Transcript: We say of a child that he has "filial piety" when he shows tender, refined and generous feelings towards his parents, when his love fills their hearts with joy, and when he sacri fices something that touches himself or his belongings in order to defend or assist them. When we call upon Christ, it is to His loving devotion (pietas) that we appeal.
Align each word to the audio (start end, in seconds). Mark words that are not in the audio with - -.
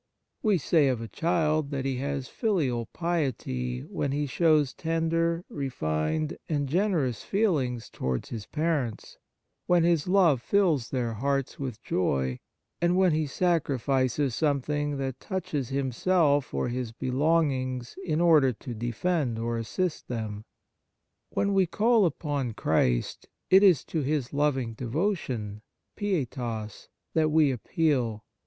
We 0.41 0.57
say 0.57 0.87
of 0.87 0.99
a 0.99 1.07
child 1.07 1.69
that 1.69 1.85
he 1.85 1.97
has 1.97 2.27
"filial 2.27 2.87
piety" 2.87 3.81
when 3.81 4.11
he 4.11 4.25
shows 4.25 4.73
tender, 4.73 5.45
refined 5.47 6.39
and 6.49 6.67
generous 6.67 7.21
feelings 7.21 7.87
towards 7.87 8.29
his 8.29 8.47
parents, 8.47 9.19
when 9.67 9.83
his 9.83 10.07
love 10.07 10.41
fills 10.41 10.89
their 10.89 11.13
hearts 11.13 11.59
with 11.59 11.83
joy, 11.83 12.39
and 12.81 12.97
when 12.97 13.11
he 13.11 13.27
sacri 13.27 13.77
fices 13.77 14.31
something 14.31 14.97
that 14.97 15.19
touches 15.19 15.69
himself 15.69 16.51
or 16.51 16.69
his 16.69 16.91
belongings 16.91 17.95
in 18.03 18.19
order 18.19 18.51
to 18.53 18.73
defend 18.73 19.37
or 19.37 19.55
assist 19.59 20.07
them. 20.07 20.45
When 21.29 21.53
we 21.53 21.67
call 21.67 22.07
upon 22.07 22.53
Christ, 22.55 23.27
it 23.51 23.61
is 23.61 23.83
to 23.83 24.01
His 24.01 24.33
loving 24.33 24.73
devotion 24.73 25.61
(pietas) 25.95 26.87
that 27.13 27.29
we 27.29 27.51
appeal. 27.51 28.23